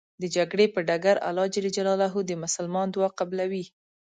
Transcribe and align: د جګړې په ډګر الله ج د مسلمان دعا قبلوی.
د 0.21 0.23
جګړې 0.35 0.65
په 0.75 0.79
ډګر 0.87 1.15
الله 1.27 1.45
ج 1.53 1.55
د 2.25 2.31
مسلمان 2.43 2.87
دعا 2.95 3.09
قبلوی. 3.19 3.63